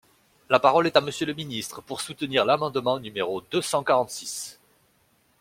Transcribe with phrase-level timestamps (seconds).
[0.49, 4.59] La parole est à Monsieur le ministre, pour soutenir l’amendement numéro deux cent quarante-six.